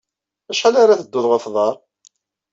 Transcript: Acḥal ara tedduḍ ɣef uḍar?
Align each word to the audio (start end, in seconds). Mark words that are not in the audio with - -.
Acḥal 0.51 0.75
ara 0.83 0.99
tedduḍ 0.99 1.25
ɣef 1.29 1.43
uḍar? 1.49 1.75